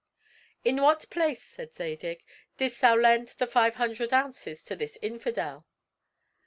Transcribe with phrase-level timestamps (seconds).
[0.65, 2.23] "In what place," said Zadig,
[2.57, 5.67] "didst thou lend the five hundred ounces to this infidel?"